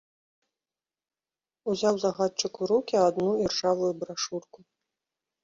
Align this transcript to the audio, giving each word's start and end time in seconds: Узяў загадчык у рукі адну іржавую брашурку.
Узяў 1.73 1.95
загадчык 2.05 2.53
у 2.61 2.71
рукі 2.73 2.95
адну 3.07 3.29
іржавую 3.45 3.93
брашурку. 4.01 4.59